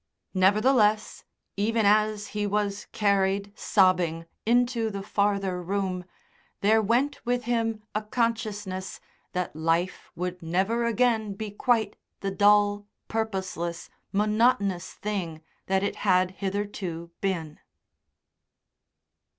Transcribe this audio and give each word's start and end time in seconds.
Nevertheless, 0.33 1.25
even 1.57 1.85
as 1.85 2.29
he 2.29 2.47
was 2.47 2.87
carried, 2.91 3.53
sobbing, 3.55 4.25
into 4.47 4.89
the 4.89 5.03
farther 5.03 5.61
room, 5.61 6.05
there 6.61 6.81
went 6.81 7.23
with 7.23 7.43
him 7.43 7.83
a 7.93 8.01
consciousness 8.01 8.99
that 9.33 9.55
life 9.55 10.09
would 10.15 10.41
never 10.41 10.85
again 10.85 11.33
be 11.33 11.51
quite 11.51 11.97
the 12.21 12.31
dull, 12.31 12.87
purposeless, 13.09 13.91
monotonous 14.11 14.91
thing 14.93 15.43
that 15.67 15.83
it 15.83 15.97
had 15.97 16.31
hitherto 16.31 17.11
been. 17.21 17.59